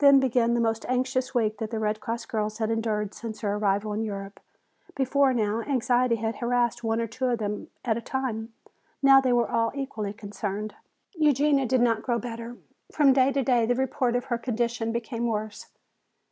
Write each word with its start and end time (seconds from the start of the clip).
Then 0.00 0.18
began 0.18 0.54
the 0.54 0.60
most 0.60 0.84
anxious 0.88 1.36
week 1.36 1.58
that 1.58 1.70
the 1.70 1.76
American 1.76 1.98
Red 2.00 2.00
Cross 2.00 2.26
girls 2.26 2.58
had 2.58 2.68
endured 2.68 3.14
since 3.14 3.42
their 3.42 3.54
arrival 3.54 3.92
in 3.92 4.02
Europe. 4.02 4.40
Before 4.96 5.32
now 5.32 5.60
anxiety 5.60 6.16
had 6.16 6.38
harassed 6.38 6.82
one 6.82 7.00
or 7.00 7.06
two 7.06 7.26
of 7.26 7.38
them 7.38 7.68
at 7.84 7.96
a 7.96 8.00
time. 8.00 8.52
Now 9.04 9.20
they 9.20 9.32
were 9.32 9.48
all 9.48 9.70
equally 9.76 10.14
concerned. 10.14 10.74
Eugenia 11.14 11.66
did 11.66 11.80
not 11.80 12.02
grow 12.02 12.18
better. 12.18 12.56
From 12.90 13.12
day 13.12 13.30
to 13.30 13.44
day 13.44 13.64
the 13.64 13.76
report 13.76 14.16
of 14.16 14.24
her 14.24 14.36
condition 14.36 14.90
became 14.90 15.28
worse. 15.28 15.66